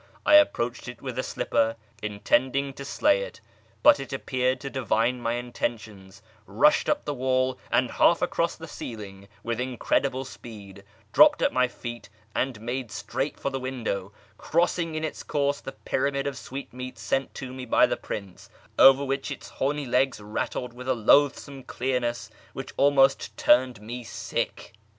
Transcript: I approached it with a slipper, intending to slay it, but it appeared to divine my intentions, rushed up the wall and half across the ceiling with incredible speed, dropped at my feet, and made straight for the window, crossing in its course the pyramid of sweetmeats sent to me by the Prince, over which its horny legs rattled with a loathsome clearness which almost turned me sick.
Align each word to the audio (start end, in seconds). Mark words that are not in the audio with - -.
I 0.25 0.33
approached 0.33 0.87
it 0.87 1.03
with 1.03 1.19
a 1.19 1.21
slipper, 1.21 1.75
intending 2.01 2.73
to 2.73 2.83
slay 2.83 3.21
it, 3.21 3.39
but 3.83 3.99
it 3.99 4.11
appeared 4.11 4.59
to 4.61 4.69
divine 4.71 5.21
my 5.21 5.33
intentions, 5.33 6.23
rushed 6.47 6.89
up 6.89 7.05
the 7.05 7.13
wall 7.13 7.59
and 7.71 7.91
half 7.91 8.19
across 8.23 8.55
the 8.55 8.67
ceiling 8.67 9.27
with 9.43 9.59
incredible 9.59 10.25
speed, 10.25 10.83
dropped 11.13 11.43
at 11.43 11.53
my 11.53 11.67
feet, 11.67 12.09
and 12.33 12.59
made 12.61 12.89
straight 12.89 13.39
for 13.39 13.51
the 13.51 13.59
window, 13.59 14.11
crossing 14.39 14.95
in 14.95 15.03
its 15.03 15.21
course 15.21 15.61
the 15.61 15.71
pyramid 15.73 16.25
of 16.25 16.35
sweetmeats 16.35 16.99
sent 16.99 17.35
to 17.35 17.53
me 17.53 17.65
by 17.65 17.85
the 17.85 17.95
Prince, 17.95 18.49
over 18.79 19.05
which 19.05 19.29
its 19.29 19.49
horny 19.49 19.85
legs 19.85 20.19
rattled 20.19 20.73
with 20.73 20.87
a 20.87 20.95
loathsome 20.95 21.61
clearness 21.61 22.31
which 22.53 22.73
almost 22.75 23.37
turned 23.37 23.79
me 23.79 24.03
sick. 24.03 24.73